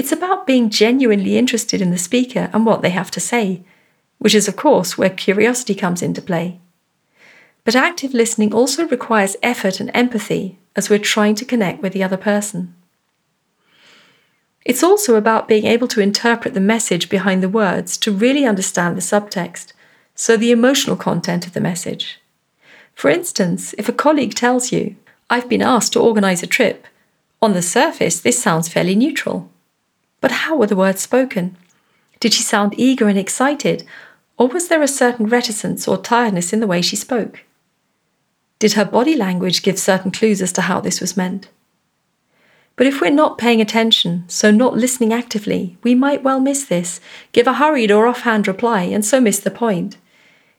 It's 0.00 0.12
about 0.12 0.46
being 0.46 0.70
genuinely 0.70 1.36
interested 1.36 1.82
in 1.82 1.90
the 1.90 1.98
speaker 1.98 2.48
and 2.54 2.64
what 2.64 2.80
they 2.80 2.88
have 2.88 3.10
to 3.10 3.20
say, 3.20 3.60
which 4.18 4.34
is, 4.34 4.48
of 4.48 4.56
course, 4.56 4.96
where 4.96 5.10
curiosity 5.10 5.74
comes 5.74 6.00
into 6.00 6.22
play. 6.22 6.58
But 7.64 7.76
active 7.76 8.14
listening 8.14 8.54
also 8.54 8.88
requires 8.88 9.36
effort 9.42 9.78
and 9.78 9.90
empathy 9.92 10.56
as 10.74 10.88
we're 10.88 11.00
trying 11.00 11.34
to 11.34 11.44
connect 11.44 11.82
with 11.82 11.92
the 11.92 12.02
other 12.02 12.16
person. 12.16 12.74
It's 14.64 14.82
also 14.82 15.16
about 15.16 15.48
being 15.48 15.66
able 15.66 15.88
to 15.88 16.00
interpret 16.00 16.54
the 16.54 16.60
message 16.60 17.10
behind 17.10 17.42
the 17.42 17.50
words 17.50 17.98
to 17.98 18.10
really 18.10 18.46
understand 18.46 18.96
the 18.96 19.02
subtext, 19.02 19.74
so 20.14 20.34
the 20.34 20.50
emotional 20.50 20.96
content 20.96 21.46
of 21.46 21.52
the 21.52 21.60
message. 21.60 22.22
For 22.94 23.10
instance, 23.10 23.74
if 23.76 23.86
a 23.86 23.92
colleague 23.92 24.34
tells 24.34 24.72
you, 24.72 24.96
I've 25.28 25.50
been 25.50 25.60
asked 25.60 25.92
to 25.92 26.00
organise 26.00 26.42
a 26.42 26.46
trip, 26.46 26.86
on 27.42 27.52
the 27.52 27.60
surface 27.60 28.18
this 28.18 28.42
sounds 28.42 28.66
fairly 28.66 28.94
neutral. 28.94 29.50
But 30.20 30.32
how 30.32 30.56
were 30.56 30.66
the 30.66 30.76
words 30.76 31.00
spoken? 31.00 31.56
Did 32.20 32.34
she 32.34 32.42
sound 32.42 32.74
eager 32.76 33.08
and 33.08 33.18
excited, 33.18 33.84
or 34.36 34.48
was 34.48 34.68
there 34.68 34.82
a 34.82 34.88
certain 34.88 35.26
reticence 35.26 35.88
or 35.88 35.96
tiredness 35.96 36.52
in 36.52 36.60
the 36.60 36.66
way 36.66 36.82
she 36.82 36.96
spoke? 36.96 37.44
Did 38.58 38.74
her 38.74 38.84
body 38.84 39.16
language 39.16 39.62
give 39.62 39.78
certain 39.78 40.10
clues 40.10 40.42
as 40.42 40.52
to 40.52 40.62
how 40.62 40.80
this 40.80 41.00
was 41.00 41.16
meant? 41.16 41.48
But 42.76 42.86
if 42.86 43.00
we're 43.00 43.10
not 43.10 43.38
paying 43.38 43.60
attention, 43.60 44.24
so 44.26 44.50
not 44.50 44.76
listening 44.76 45.12
actively, 45.12 45.76
we 45.82 45.94
might 45.94 46.22
well 46.22 46.40
miss 46.40 46.64
this, 46.64 47.00
give 47.32 47.46
a 47.46 47.54
hurried 47.54 47.90
or 47.90 48.06
offhand 48.06 48.48
reply, 48.48 48.82
and 48.82 49.04
so 49.04 49.20
miss 49.20 49.38
the 49.38 49.50
point. 49.50 49.96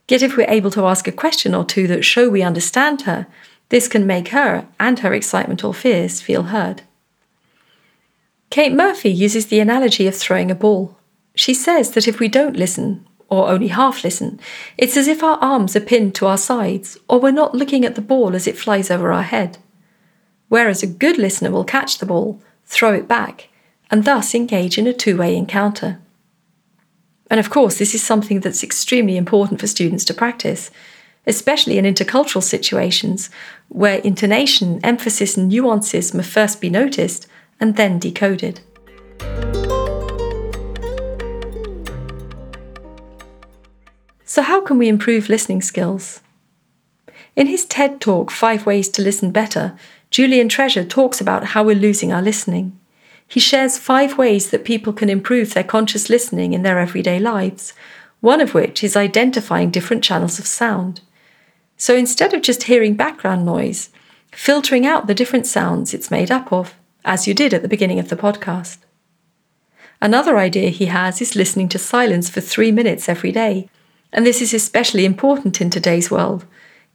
Yet 0.08 0.22
if 0.22 0.36
we're 0.36 0.50
able 0.50 0.72
to 0.72 0.86
ask 0.86 1.08
a 1.08 1.12
question 1.12 1.56
or 1.56 1.66
two 1.66 1.88
that 1.88 2.06
show 2.06 2.30
we 2.30 2.42
understand 2.42 3.04
her, 3.04 3.28
this 3.70 3.88
can 3.88 4.06
make 4.06 4.30
her 4.30 4.68
and 4.80 5.00
her 5.00 5.14
excitement 5.14 5.64
or 5.64 5.74
fears 5.74 6.22
feel 6.22 6.44
heard. 6.44 6.84
Kate 8.52 8.74
Murphy 8.74 9.10
uses 9.10 9.48
the 9.48 9.62
analogy 9.62 10.08
of 10.08 10.16
throwing 10.16 10.52
a 10.52 10.56
ball. 10.56 10.98
She 11.34 11.54
says 11.54 11.92
that 11.92 12.08
if 12.08 12.20
we 12.20 12.28
don't 12.28 12.58
listen, 12.58 13.08
or 13.30 13.48
only 13.48 13.70
half 13.70 14.04
listen. 14.04 14.42
It's 14.78 14.98
as 14.98 15.08
if 15.08 15.24
our 15.24 15.38
arms 15.38 15.74
are 15.74 15.80
pinned 15.80 16.14
to 16.16 16.28
our 16.28 16.38
sides, 16.38 16.98
or 17.08 17.18
we're 17.18 17.32
not 17.32 17.56
looking 17.56 17.86
at 17.86 17.96
the 17.96 18.02
ball 18.02 18.36
as 18.36 18.46
it 18.46 18.58
flies 18.58 18.92
over 18.92 19.14
our 19.14 19.24
head. 19.24 19.58
Whereas 20.50 20.84
a 20.84 20.88
good 20.88 21.18
listener 21.18 21.50
will 21.50 21.64
catch 21.64 21.98
the 21.98 22.06
ball, 22.06 22.42
throw 22.66 22.94
it 22.94 23.08
back, 23.08 23.48
and 23.90 24.04
thus 24.04 24.36
engage 24.36 24.78
in 24.78 24.86
a 24.86 24.92
two 24.92 25.16
way 25.16 25.34
encounter. 25.34 26.02
And 27.30 27.40
of 27.40 27.50
course, 27.50 27.80
this 27.80 27.96
is 27.96 28.04
something 28.04 28.42
that's 28.42 28.66
extremely 28.66 29.16
important 29.16 29.62
for 29.62 29.68
students 29.68 30.04
to 30.06 30.14
practice, 30.14 30.72
especially 31.26 31.78
in 31.78 31.86
intercultural 31.86 32.44
situations 32.44 33.30
where 33.70 34.00
intonation, 34.00 34.82
emphasis, 34.84 35.38
and 35.38 35.48
nuances 35.48 36.14
must 36.14 36.30
first 36.30 36.60
be 36.60 36.70
noticed 36.70 37.28
and 37.62 37.78
then 37.78 38.00
decoded. 38.00 38.60
So, 44.26 44.42
how 44.42 44.62
can 44.62 44.78
we 44.78 44.88
improve 44.88 45.30
listening 45.30 45.62
skills? 45.62 46.22
In 47.36 47.48
his 47.48 47.66
TED 47.66 48.02
talk, 48.02 48.32
Five 48.32 48.66
Ways 48.66 48.90
to 48.90 49.02
Listen 49.02 49.32
Better, 49.32 49.78
Julian 50.10 50.50
Treasure 50.50 50.84
talks 50.84 51.22
about 51.22 51.46
how 51.48 51.64
we're 51.64 51.76
losing 51.76 52.12
our 52.12 52.22
listening. 52.22 52.78
He 53.28 53.40
shares 53.40 53.78
five 53.78 54.18
ways 54.18 54.50
that 54.50 54.66
people 54.66 54.92
can 54.92 55.10
improve 55.10 55.54
their 55.54 55.64
conscious 55.64 56.10
listening 56.10 56.52
in 56.52 56.64
their 56.64 56.80
everyday 56.80 57.20
lives, 57.20 57.74
one 58.20 58.42
of 58.42 58.54
which 58.54 58.84
is 58.84 58.98
identifying 58.98 59.72
different 59.72 60.04
channels 60.04 60.40
of 60.40 60.46
sound. 60.46 61.02
So 61.78 61.96
instead 61.96 62.34
of 62.34 62.42
just 62.42 62.64
hearing 62.64 62.96
background 62.96 63.46
noise, 63.46 63.90
filtering 64.32 64.86
out 64.86 65.08
the 65.08 65.16
different 65.16 65.48
sounds 65.48 65.94
it's 65.94 66.12
made 66.12 66.30
up 66.32 66.52
of, 66.52 66.76
as 67.06 67.28
you 67.28 67.34
did 67.34 67.54
at 67.54 67.62
the 67.62 67.68
beginning 67.68 68.00
of 68.00 68.10
the 68.10 68.16
podcast. 68.16 68.78
Another 70.02 70.38
idea 70.38 70.70
he 70.70 70.88
has 70.88 71.22
is 71.22 71.36
listening 71.36 71.70
to 71.70 71.80
silence 71.80 72.30
for 72.30 72.42
three 72.42 72.72
minutes 72.72 73.08
every 73.08 73.32
day 73.32 73.70
and 74.14 74.26
this 74.26 74.42
is 74.42 74.54
especially 74.54 75.06
important 75.06 75.62
in 75.62 75.70
today's 75.70 76.12
world, 76.12 76.46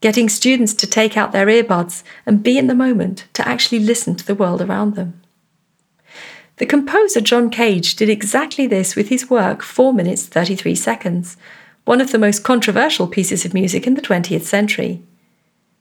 getting 0.00 0.28
students 0.28 0.74
to 0.74 0.86
take 0.86 1.16
out 1.16 1.32
their 1.32 1.46
earbuds 1.46 2.02
and 2.26 2.42
be 2.42 2.58
in 2.58 2.66
the 2.66 2.74
moment 2.74 3.26
to 3.32 3.46
actually 3.46 3.78
listen 3.78 4.14
to 4.14 4.26
the 4.26 4.34
world 4.34 4.60
around 4.60 4.94
them. 4.94 5.20
The 6.56 6.66
composer 6.66 7.20
John 7.20 7.50
Cage 7.50 7.96
did 7.96 8.08
exactly 8.08 8.66
this 8.66 8.96
with 8.96 9.08
his 9.08 9.28
work 9.28 9.62
4 9.62 9.92
minutes 9.92 10.26
33 10.26 10.74
seconds, 10.74 11.36
one 11.84 12.00
of 12.00 12.12
the 12.12 12.18
most 12.18 12.44
controversial 12.44 13.06
pieces 13.06 13.44
of 13.44 13.54
music 13.54 13.86
in 13.86 13.94
the 13.94 14.02
20th 14.02 14.42
century. 14.42 15.02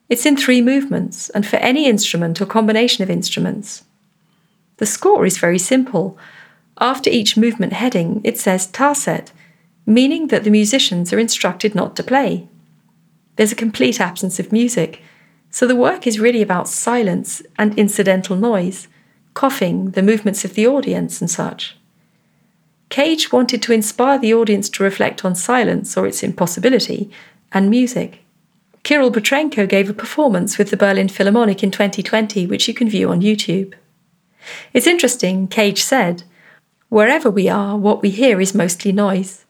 It's 0.08 0.26
in 0.26 0.36
three 0.36 0.62
movements, 0.62 1.30
and 1.30 1.44
for 1.44 1.56
any 1.56 1.86
instrument 1.86 2.40
or 2.40 2.46
combination 2.46 3.02
of 3.02 3.10
instruments. 3.10 3.84
The 4.78 4.86
score 4.86 5.24
is 5.24 5.38
very 5.38 5.58
simple. 5.58 6.18
After 6.78 7.08
each 7.08 7.36
movement 7.36 7.72
heading, 7.72 8.20
it 8.24 8.38
says 8.38 8.66
Tacet, 8.66 9.32
meaning 9.86 10.28
that 10.28 10.44
the 10.44 10.50
musicians 10.50 11.12
are 11.12 11.18
instructed 11.18 11.74
not 11.74 11.96
to 11.96 12.02
play. 12.02 12.48
There's 13.36 13.52
a 13.52 13.56
complete 13.56 14.00
absence 14.00 14.38
of 14.38 14.52
music, 14.52 15.02
so 15.50 15.66
the 15.66 15.76
work 15.76 16.06
is 16.06 16.20
really 16.20 16.42
about 16.42 16.68
silence 16.68 17.42
and 17.58 17.78
incidental 17.78 18.36
noise, 18.36 18.88
coughing, 19.34 19.92
the 19.92 20.02
movements 20.02 20.44
of 20.44 20.54
the 20.54 20.66
audience, 20.66 21.20
and 21.20 21.30
such. 21.30 21.76
Cage 22.88 23.32
wanted 23.32 23.62
to 23.62 23.72
inspire 23.72 24.18
the 24.18 24.34
audience 24.34 24.68
to 24.70 24.82
reflect 24.82 25.24
on 25.24 25.34
silence 25.34 25.96
or 25.96 26.06
its 26.06 26.22
impossibility 26.22 27.10
and 27.52 27.70
music. 27.70 28.20
Kirill 28.82 29.10
Petrenko 29.10 29.68
gave 29.68 29.90
a 29.90 29.94
performance 29.94 30.58
with 30.58 30.70
the 30.70 30.76
Berlin 30.76 31.08
Philharmonic 31.08 31.62
in 31.62 31.70
2020, 31.70 32.46
which 32.46 32.68
you 32.68 32.74
can 32.74 32.88
view 32.88 33.10
on 33.10 33.20
YouTube. 33.20 33.74
It's 34.72 34.86
interesting, 34.86 35.48
Cage 35.48 35.82
said, 35.82 36.22
wherever 36.88 37.30
we 37.30 37.48
are, 37.48 37.76
what 37.76 38.02
we 38.02 38.10
hear 38.10 38.40
is 38.40 38.54
mostly 38.54 38.92
noise. 38.92 39.44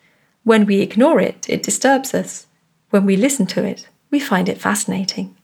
When 0.44 0.66
we 0.66 0.80
ignore 0.80 1.20
it, 1.20 1.46
it 1.48 1.62
disturbs 1.62 2.14
us. 2.14 2.46
When 2.90 3.04
we 3.04 3.16
listen 3.16 3.46
to 3.48 3.64
it, 3.64 3.88
we 4.10 4.20
find 4.20 4.48
it 4.48 4.60
fascinating. 4.60 5.36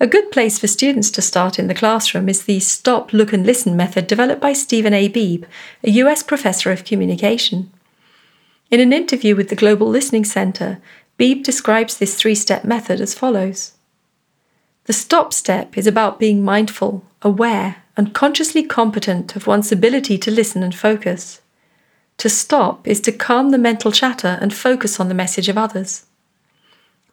A 0.00 0.06
good 0.06 0.30
place 0.30 0.58
for 0.58 0.68
students 0.68 1.10
to 1.10 1.22
start 1.22 1.58
in 1.58 1.66
the 1.66 1.74
classroom 1.74 2.28
is 2.28 2.44
the 2.44 2.60
Stop, 2.60 3.12
Look 3.12 3.32
and 3.32 3.44
Listen 3.44 3.76
method 3.76 4.06
developed 4.06 4.40
by 4.40 4.52
Stephen 4.52 4.94
A. 4.94 5.08
Beebe, 5.08 5.46
a 5.82 5.90
US 5.90 6.22
professor 6.22 6.70
of 6.70 6.84
communication. 6.84 7.72
In 8.70 8.78
an 8.78 8.92
interview 8.92 9.34
with 9.34 9.48
the 9.48 9.56
Global 9.56 9.88
Listening 9.88 10.24
Center, 10.24 10.78
Beebe 11.16 11.42
describes 11.42 11.96
this 11.96 12.14
three 12.14 12.36
step 12.36 12.62
method 12.62 13.00
as 13.00 13.14
follows 13.14 13.72
The 14.88 14.94
stop 14.94 15.34
step 15.34 15.76
is 15.76 15.86
about 15.86 16.18
being 16.18 16.42
mindful, 16.42 17.04
aware, 17.20 17.82
and 17.94 18.14
consciously 18.14 18.62
competent 18.62 19.36
of 19.36 19.46
one's 19.46 19.70
ability 19.70 20.16
to 20.16 20.30
listen 20.30 20.62
and 20.62 20.74
focus. 20.74 21.42
To 22.16 22.30
stop 22.30 22.88
is 22.88 22.98
to 23.02 23.12
calm 23.12 23.50
the 23.50 23.58
mental 23.58 23.92
chatter 23.92 24.38
and 24.40 24.54
focus 24.54 24.98
on 24.98 25.08
the 25.08 25.14
message 25.14 25.50
of 25.50 25.58
others. 25.58 26.06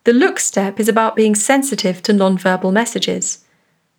The 0.06 0.14
look 0.14 0.40
step 0.40 0.80
is 0.80 0.88
about 0.88 1.18
being 1.18 1.36
sensitive 1.36 2.02
to 2.04 2.14
nonverbal 2.14 2.72
messages. 2.72 3.44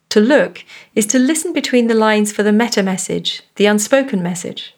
To 0.09 0.21
look 0.21 0.65
is 0.95 1.05
to 1.09 1.19
listen 1.19 1.53
between 1.53 1.87
the 1.87 1.93
lines 1.93 2.33
for 2.33 2.43
the 2.43 2.55
meta 2.55 2.83
message, 2.83 3.43
the 3.57 3.67
unspoken 3.67 4.23
message. 4.23 4.75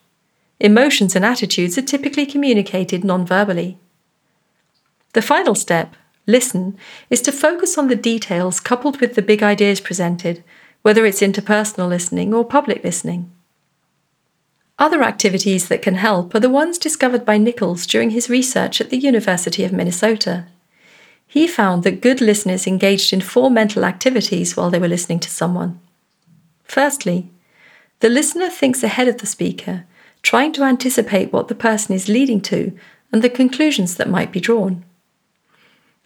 Emotions 0.59 1.15
and 1.15 1.25
attitudes 1.25 1.79
are 1.79 1.83
typically 1.83 2.27
communicated 2.27 3.03
nonverbally. 3.03 3.77
The 5.13 5.23
final 5.23 5.55
step, 5.55 5.95
listen, 6.29 6.79
is 7.11 7.21
to 7.23 7.33
focus 7.33 7.77
on 7.77 7.89
the 7.89 7.97
details 7.97 8.61
coupled 8.61 9.01
with 9.01 9.17
the 9.17 9.23
big 9.23 9.43
ideas 9.43 9.81
presented, 9.81 10.45
whether 10.83 11.05
it's 11.05 11.21
interpersonal 11.21 11.89
listening 11.89 12.33
or 12.33 12.45
public 12.45 12.85
listening. 12.85 13.33
Other 14.79 15.03
activities 15.03 15.67
that 15.69 15.83
can 15.83 15.97
help 15.97 16.35
are 16.37 16.41
the 16.41 16.49
ones 16.49 16.79
discovered 16.79 17.25
by 17.25 17.37
Nichols 17.37 17.85
during 17.85 18.11
his 18.11 18.31
research 18.31 18.81
at 18.81 18.91
the 18.91 18.97
University 18.97 19.65
of 19.65 19.73
Minnesota. 19.73 20.47
He 21.27 21.49
found 21.49 21.83
that 21.83 22.01
good 22.01 22.21
listeners 22.21 22.67
engaged 22.67 23.13
in 23.13 23.21
four 23.21 23.51
mental 23.51 23.85
activities 23.85 24.57
while 24.57 24.71
they 24.71 24.79
were 24.79 24.87
listening 24.87 25.19
to 25.21 25.31
someone. 25.31 25.81
Firstly, 26.63 27.31
the 28.01 28.09
listener 28.09 28.49
thinks 28.49 28.85
ahead 28.85 29.09
of 29.09 29.19
the 29.19 29.27
speaker, 29.27 29.85
trying 30.23 30.53
to 30.53 30.63
anticipate 30.63 31.33
what 31.33 31.49
the 31.49 31.55
person 31.55 31.95
is 31.95 32.09
leading 32.09 32.41
to 32.43 32.79
and 33.13 33.23
the 33.23 33.31
conclusions 33.31 33.97
that 33.97 34.09
might 34.09 34.31
be 34.31 34.41
drawn. 34.41 34.85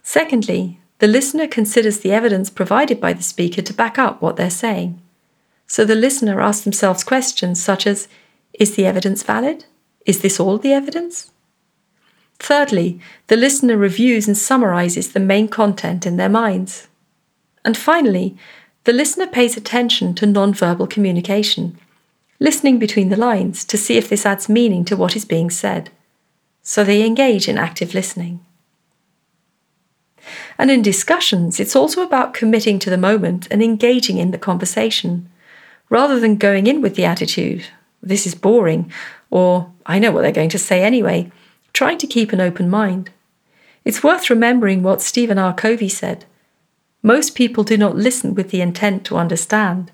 Secondly, 0.02 0.78
the 0.98 1.06
listener 1.06 1.46
considers 1.46 2.00
the 2.00 2.12
evidence 2.12 2.50
provided 2.50 3.00
by 3.00 3.12
the 3.12 3.22
speaker 3.22 3.62
to 3.62 3.74
back 3.74 3.98
up 3.98 4.20
what 4.20 4.36
they're 4.36 4.50
saying. 4.50 5.00
So 5.66 5.84
the 5.84 5.94
listener 5.94 6.40
asks 6.40 6.64
themselves 6.64 7.02
questions 7.02 7.62
such 7.62 7.86
as 7.86 8.08
Is 8.52 8.76
the 8.76 8.86
evidence 8.86 9.22
valid? 9.22 9.64
Is 10.04 10.20
this 10.20 10.38
all 10.38 10.58
the 10.58 10.72
evidence? 10.72 11.30
Thirdly, 12.38 13.00
the 13.28 13.36
listener 13.36 13.76
reviews 13.76 14.26
and 14.26 14.36
summarizes 14.36 15.12
the 15.12 15.20
main 15.20 15.48
content 15.48 16.06
in 16.06 16.16
their 16.16 16.28
minds. 16.28 16.88
And 17.64 17.76
finally, 17.76 18.36
the 18.84 18.92
listener 18.92 19.28
pays 19.28 19.56
attention 19.56 20.14
to 20.16 20.26
nonverbal 20.26 20.90
communication, 20.90 21.78
listening 22.40 22.80
between 22.80 23.10
the 23.10 23.16
lines 23.16 23.64
to 23.66 23.78
see 23.78 23.96
if 23.96 24.08
this 24.08 24.26
adds 24.26 24.48
meaning 24.48 24.84
to 24.86 24.96
what 24.96 25.14
is 25.14 25.24
being 25.24 25.50
said. 25.50 25.90
So 26.62 26.82
they 26.82 27.06
engage 27.06 27.48
in 27.48 27.58
active 27.58 27.94
listening. 27.94 28.44
And 30.58 30.70
in 30.70 30.82
discussions, 30.82 31.58
it's 31.58 31.76
also 31.76 32.02
about 32.02 32.34
committing 32.34 32.78
to 32.80 32.90
the 32.90 32.96
moment 32.96 33.48
and 33.50 33.62
engaging 33.62 34.18
in 34.18 34.30
the 34.30 34.38
conversation, 34.38 35.28
rather 35.88 36.20
than 36.20 36.36
going 36.36 36.66
in 36.66 36.80
with 36.80 36.94
the 36.94 37.04
attitude, 37.04 37.66
this 38.02 38.26
is 38.26 38.34
boring, 38.34 38.90
or 39.30 39.70
I 39.86 39.98
know 39.98 40.10
what 40.10 40.22
they're 40.22 40.32
going 40.32 40.48
to 40.50 40.58
say 40.58 40.82
anyway, 40.82 41.30
trying 41.72 41.98
to 41.98 42.06
keep 42.06 42.32
an 42.32 42.40
open 42.40 42.68
mind. 42.68 43.10
It's 43.84 44.04
worth 44.04 44.30
remembering 44.30 44.82
what 44.82 45.02
Stephen 45.02 45.38
R. 45.38 45.54
Covey 45.54 45.88
said. 45.88 46.24
Most 47.02 47.34
people 47.34 47.64
do 47.64 47.76
not 47.76 47.96
listen 47.96 48.34
with 48.34 48.50
the 48.50 48.60
intent 48.60 49.04
to 49.06 49.16
understand, 49.16 49.90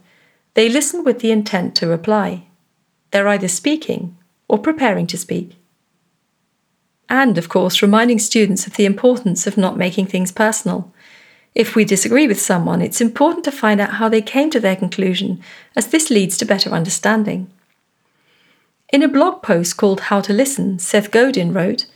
they 0.55 0.69
listen 0.69 1.05
with 1.05 1.21
the 1.21 1.31
intent 1.31 1.77
to 1.77 1.87
reply. 1.87 2.47
They're 3.13 3.29
either 3.29 3.49
speaking 3.49 4.17
or 4.49 4.59
preparing 4.59 5.07
to 5.07 5.17
speak. 5.17 5.57
And, 7.09 7.39
of 7.39 7.49
course, 7.49 7.83
reminding 7.83 8.19
students 8.19 8.67
of 8.67 8.75
the 8.75 8.85
importance 8.85 9.47
of 9.47 9.57
not 9.57 9.79
making 9.79 10.07
things 10.07 10.31
personal. 10.31 10.93
If 11.55 11.75
we 11.75 11.85
disagree 11.85 12.29
with 12.29 12.41
someone, 12.41 12.83
it's 12.83 13.01
important 13.01 13.45
to 13.45 13.53
find 13.53 13.81
out 13.81 13.95
how 13.95 14.09
they 14.09 14.23
came 14.23 14.51
to 14.51 14.61
their 14.61 14.77
conclusion, 14.77 15.43
as 15.75 15.89
this 15.89 16.11
leads 16.11 16.37
to 16.39 16.45
better 16.45 16.71
understanding. 16.71 17.51
In 18.91 19.03
a 19.03 19.09
blog 19.09 19.43
post 19.43 19.77
called 19.77 20.01
How 20.03 20.21
to 20.21 20.33
Listen, 20.33 20.79
Seth 20.79 21.11
Godin 21.11 21.53
wrote 21.53 21.87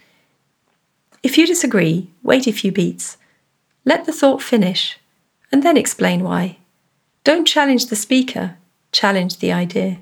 If 1.23 1.39
you 1.39 1.47
disagree, 1.47 2.11
wait 2.23 2.47
a 2.47 2.53
few 2.53 2.73
beats. 2.73 3.17
Let 3.85 4.05
the 4.05 4.13
thought 4.13 4.43
finish, 4.43 4.99
and 5.51 5.63
then 5.63 5.77
explain 5.77 6.23
why. 6.23 6.59
Don't 7.25 7.47
challenge 7.47 7.87
the 7.87 7.97
speaker, 7.97 8.57
challenge 8.93 9.39
the 9.39 9.53
idea. 9.53 9.99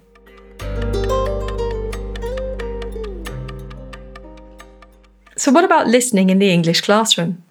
So, 5.40 5.50
what 5.50 5.64
about 5.64 5.86
listening 5.86 6.28
in 6.28 6.38
the 6.38 6.50
English 6.50 6.82
classroom? 6.82 7.42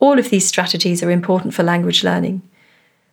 All 0.00 0.18
of 0.18 0.30
these 0.30 0.44
strategies 0.44 1.04
are 1.04 1.10
important 1.12 1.54
for 1.54 1.62
language 1.62 2.02
learning. 2.02 2.42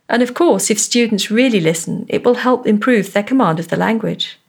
And 0.10 0.24
of 0.24 0.34
course, 0.34 0.72
if 0.72 0.80
students 0.80 1.30
really 1.30 1.60
listen, 1.60 2.08
it 2.10 2.26
will 2.26 2.34
help 2.34 2.66
improve 2.66 3.14
their 3.14 3.22
command 3.22 3.60
of 3.60 3.68
the 3.68 3.78
language. 3.78 4.40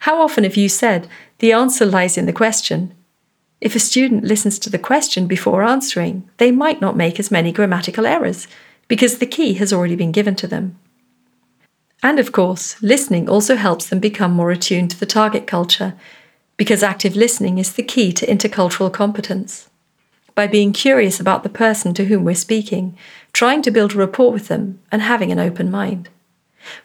How 0.00 0.20
often 0.20 0.44
have 0.44 0.54
you 0.54 0.68
said, 0.68 1.08
the 1.38 1.50
answer 1.50 1.86
lies 1.86 2.18
in 2.18 2.26
the 2.26 2.34
question? 2.34 2.92
If 3.58 3.74
a 3.74 3.78
student 3.78 4.24
listens 4.24 4.58
to 4.58 4.68
the 4.68 4.78
question 4.78 5.26
before 5.26 5.62
answering, 5.62 6.28
they 6.36 6.50
might 6.50 6.82
not 6.82 6.94
make 6.94 7.18
as 7.18 7.30
many 7.30 7.52
grammatical 7.52 8.04
errors 8.04 8.48
because 8.86 9.16
the 9.16 9.24
key 9.24 9.54
has 9.54 9.72
already 9.72 9.96
been 9.96 10.12
given 10.12 10.34
to 10.34 10.46
them. 10.46 10.78
And 12.02 12.18
of 12.18 12.32
course, 12.32 12.76
listening 12.82 13.30
also 13.30 13.56
helps 13.56 13.86
them 13.86 13.98
become 13.98 14.32
more 14.32 14.50
attuned 14.50 14.90
to 14.90 15.00
the 15.00 15.06
target 15.06 15.46
culture 15.46 15.94
because 16.60 16.82
active 16.82 17.16
listening 17.16 17.56
is 17.56 17.72
the 17.72 17.82
key 17.82 18.12
to 18.12 18.26
intercultural 18.26 18.92
competence. 18.92 19.70
By 20.34 20.46
being 20.46 20.74
curious 20.74 21.18
about 21.18 21.42
the 21.42 21.48
person 21.48 21.94
to 21.94 22.04
whom 22.04 22.22
we're 22.22 22.34
speaking, 22.34 22.98
trying 23.32 23.62
to 23.62 23.70
build 23.70 23.94
a 23.94 23.96
rapport 23.96 24.30
with 24.30 24.48
them, 24.48 24.78
and 24.92 25.00
having 25.00 25.32
an 25.32 25.38
open 25.38 25.70
mind. 25.70 26.10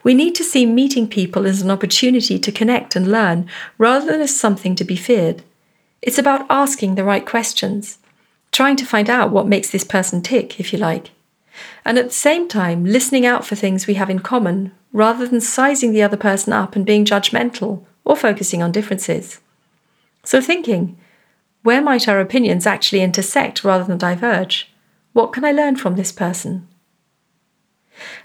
We 0.01 0.13
need 0.13 0.33
to 0.35 0.45
see 0.45 0.65
meeting 0.65 1.09
people 1.09 1.45
as 1.45 1.61
an 1.61 1.69
opportunity 1.69 2.39
to 2.39 2.53
connect 2.53 2.95
and 2.95 3.11
learn 3.11 3.49
rather 3.77 4.09
than 4.09 4.21
as 4.21 4.33
something 4.33 4.75
to 4.77 4.85
be 4.85 4.95
feared. 4.95 5.43
It's 6.01 6.17
about 6.17 6.47
asking 6.49 6.95
the 6.95 7.03
right 7.03 7.25
questions, 7.25 7.97
trying 8.53 8.77
to 8.77 8.85
find 8.85 9.09
out 9.09 9.29
what 9.29 9.45
makes 9.45 9.71
this 9.71 9.83
person 9.83 10.21
tick, 10.21 10.57
if 10.57 10.71
you 10.71 10.79
like. 10.79 11.11
And 11.83 11.97
at 11.97 12.05
the 12.05 12.11
same 12.11 12.47
time, 12.47 12.85
listening 12.85 13.25
out 13.25 13.45
for 13.45 13.55
things 13.55 13.87
we 13.87 13.95
have 13.95 14.09
in 14.09 14.19
common 14.19 14.71
rather 14.93 15.27
than 15.27 15.41
sizing 15.41 15.91
the 15.91 16.01
other 16.01 16.15
person 16.15 16.53
up 16.53 16.77
and 16.77 16.85
being 16.85 17.03
judgmental 17.03 17.83
or 18.05 18.15
focusing 18.15 18.63
on 18.63 18.71
differences. 18.71 19.41
So, 20.25 20.41
thinking, 20.41 20.97
where 21.63 21.81
might 21.81 22.07
our 22.07 22.19
opinions 22.19 22.67
actually 22.67 23.01
intersect 23.01 23.63
rather 23.63 23.83
than 23.83 23.97
diverge? 23.97 24.71
What 25.13 25.31
can 25.31 25.45
I 25.45 25.51
learn 25.51 25.77
from 25.77 25.95
this 25.95 26.11
person? 26.11 26.67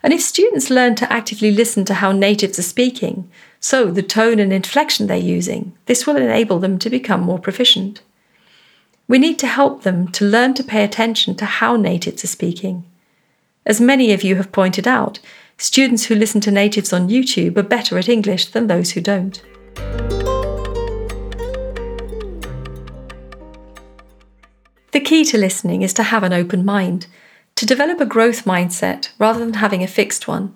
And 0.02 0.12
if 0.12 0.20
students 0.20 0.70
learn 0.70 0.94
to 0.96 1.12
actively 1.12 1.52
listen 1.52 1.84
to 1.84 1.94
how 1.94 2.10
natives 2.10 2.58
are 2.58 2.62
speaking, 2.62 3.30
so 3.60 3.90
the 3.90 4.02
tone 4.02 4.40
and 4.40 4.52
inflection 4.52 5.06
they're 5.06 5.16
using, 5.16 5.76
this 5.86 6.06
will 6.06 6.16
enable 6.16 6.58
them 6.58 6.78
to 6.80 6.90
become 6.90 7.20
more 7.20 7.38
proficient. 7.38 8.02
We 9.06 9.18
need 9.18 9.38
to 9.40 9.46
help 9.46 9.82
them 9.82 10.08
to 10.12 10.24
learn 10.24 10.54
to 10.54 10.64
pay 10.64 10.82
attention 10.82 11.34
to 11.36 11.44
how 11.44 11.76
natives 11.76 12.24
are 12.24 12.28
speaking. 12.28 12.84
As 13.66 13.80
many 13.80 14.12
of 14.12 14.22
you 14.22 14.36
have 14.36 14.52
pointed 14.52 14.88
out, 14.88 15.20
students 15.58 16.06
who 16.06 16.14
listen 16.14 16.40
to 16.42 16.50
natives 16.50 16.92
on 16.92 17.08
YouTube 17.08 17.56
are 17.56 17.62
better 17.62 17.98
at 17.98 18.08
English 18.08 18.46
than 18.46 18.66
those 18.66 18.92
who 18.92 19.00
don't. 19.00 19.42
The 24.92 25.00
key 25.00 25.24
to 25.26 25.38
listening 25.38 25.82
is 25.82 25.92
to 25.94 26.02
have 26.02 26.22
an 26.22 26.32
open 26.32 26.64
mind, 26.64 27.06
to 27.54 27.66
develop 27.66 28.00
a 28.00 28.06
growth 28.06 28.44
mindset 28.44 29.10
rather 29.18 29.38
than 29.38 29.54
having 29.54 29.82
a 29.82 29.88
fixed 29.88 30.26
one. 30.26 30.54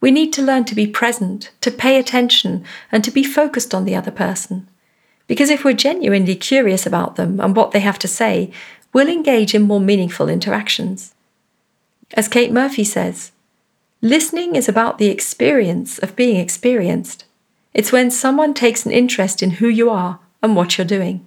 We 0.00 0.10
need 0.10 0.32
to 0.34 0.42
learn 0.42 0.64
to 0.66 0.74
be 0.74 0.86
present, 0.86 1.50
to 1.62 1.70
pay 1.70 1.98
attention, 1.98 2.64
and 2.92 3.02
to 3.02 3.10
be 3.10 3.24
focused 3.24 3.74
on 3.74 3.84
the 3.84 3.96
other 3.96 4.10
person. 4.10 4.68
Because 5.26 5.50
if 5.50 5.64
we're 5.64 5.72
genuinely 5.72 6.36
curious 6.36 6.86
about 6.86 7.16
them 7.16 7.40
and 7.40 7.56
what 7.56 7.72
they 7.72 7.80
have 7.80 7.98
to 8.00 8.08
say, 8.08 8.52
we'll 8.92 9.08
engage 9.08 9.54
in 9.54 9.62
more 9.62 9.80
meaningful 9.80 10.28
interactions. 10.28 11.14
As 12.14 12.28
Kate 12.28 12.52
Murphy 12.52 12.84
says, 12.84 13.32
listening 14.00 14.54
is 14.54 14.68
about 14.68 14.98
the 14.98 15.08
experience 15.08 15.98
of 15.98 16.14
being 16.14 16.36
experienced. 16.36 17.24
It's 17.74 17.90
when 17.90 18.10
someone 18.10 18.54
takes 18.54 18.86
an 18.86 18.92
interest 18.92 19.42
in 19.42 19.52
who 19.52 19.66
you 19.66 19.90
are 19.90 20.20
and 20.42 20.54
what 20.54 20.78
you're 20.78 20.86
doing. 20.86 21.26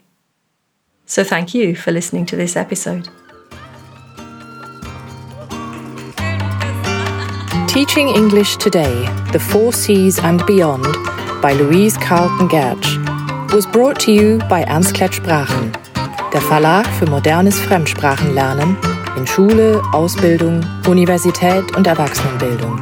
So 1.09 1.23
thank 1.23 1.55
you 1.55 1.75
for 1.75 1.91
listening 1.91 2.27
to 2.27 2.35
this 2.35 2.55
episode. 2.55 3.09
Teaching 7.67 8.09
English 8.09 8.57
Today 8.57 9.09
The 9.31 9.39
Four 9.39 9.73
Cs 9.73 10.19
and 10.19 10.45
Beyond 10.45 10.85
by 11.41 11.53
Louise 11.53 11.97
Carlton 11.97 12.47
Gertsch 12.47 12.93
was 13.51 13.65
brought 13.65 13.99
to 14.01 14.11
you 14.11 14.37
by 14.47 14.61
Ernst 14.65 14.93
Klett 14.93 15.15
Sprachen, 15.15 15.71
der 16.31 16.41
Verlag 16.41 16.85
für 16.99 17.07
modernes 17.07 17.59
Fremdsprachenlernen 17.59 18.77
in 19.17 19.25
Schule, 19.25 19.81
Ausbildung, 19.91 20.63
Universität 20.87 21.75
und 21.75 21.87
Erwachsenenbildung. 21.87 22.79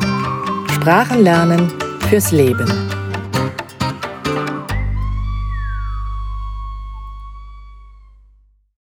Sprachenlernen 0.73 1.71
fürs 2.09 2.33
Leben. 2.33 2.96